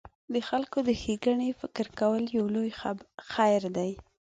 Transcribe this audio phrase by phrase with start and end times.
[0.33, 2.71] د خلکو د ښېګڼې فکر کول یو لوی
[3.33, 3.91] خیر دی.